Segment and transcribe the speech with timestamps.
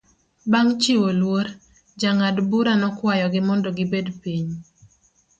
[0.51, 1.47] Bang' chiwo luor,
[1.99, 4.47] jang'ad bura nokwayo gi mondo gibed piny.